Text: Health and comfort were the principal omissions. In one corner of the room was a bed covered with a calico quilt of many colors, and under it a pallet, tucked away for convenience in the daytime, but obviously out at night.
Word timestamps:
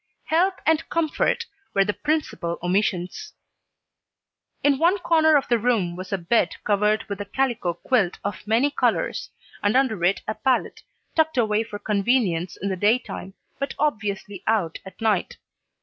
Health 0.25 0.55
and 0.65 0.89
comfort 0.89 1.45
were 1.75 1.85
the 1.85 1.93
principal 1.93 2.57
omissions. 2.63 3.33
In 4.63 4.79
one 4.79 4.97
corner 4.97 5.37
of 5.37 5.47
the 5.47 5.59
room 5.59 5.95
was 5.95 6.11
a 6.11 6.17
bed 6.17 6.55
covered 6.63 7.03
with 7.07 7.21
a 7.21 7.25
calico 7.25 7.75
quilt 7.75 8.17
of 8.23 8.47
many 8.47 8.71
colors, 8.71 9.29
and 9.61 9.77
under 9.77 10.03
it 10.03 10.21
a 10.27 10.33
pallet, 10.33 10.81
tucked 11.15 11.37
away 11.37 11.61
for 11.63 11.77
convenience 11.77 12.57
in 12.57 12.69
the 12.69 12.75
daytime, 12.75 13.35
but 13.59 13.75
obviously 13.77 14.41
out 14.47 14.79
at 14.87 14.99
night. 15.01 15.37